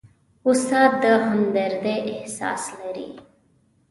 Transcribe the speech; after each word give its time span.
استاد 0.49 0.91
د 1.01 1.03
همدردۍ 1.27 1.99
احساس 2.13 2.63
لري. 2.79 3.09